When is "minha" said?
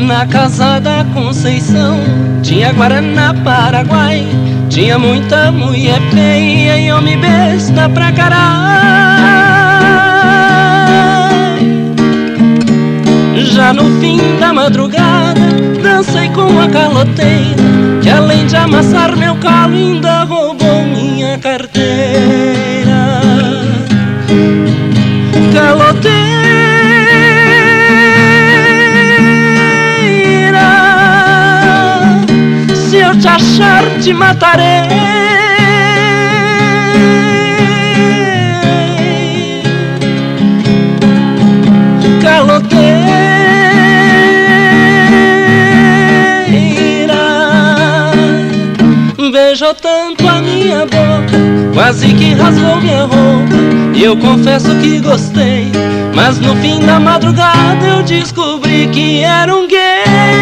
20.84-21.38, 50.40-50.86, 52.80-53.02